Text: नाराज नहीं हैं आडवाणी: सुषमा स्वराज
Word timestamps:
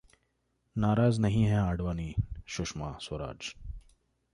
नाराज 0.75 1.19
नहीं 1.19 1.43
हैं 1.43 1.59
आडवाणी: 1.59 2.13
सुषमा 2.47 2.91
स्वराज 3.01 3.53